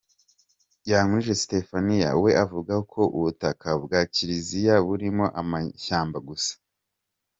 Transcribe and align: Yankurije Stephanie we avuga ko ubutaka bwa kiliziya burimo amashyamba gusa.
Yankurije 0.89 1.33
Stephanie 1.43 2.09
we 2.23 2.31
avuga 2.43 2.73
ko 2.91 3.01
ubutaka 3.17 3.67
bwa 3.83 4.01
kiliziya 4.13 4.75
burimo 4.87 5.25
amashyamba 5.41 6.17
gusa. 6.29 6.53